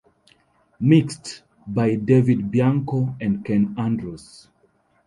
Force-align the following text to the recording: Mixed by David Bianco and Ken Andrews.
Mixed 0.79 1.43
by 1.67 1.93
David 1.93 2.49
Bianco 2.49 3.15
and 3.21 3.45
Ken 3.45 3.75
Andrews. 3.77 4.47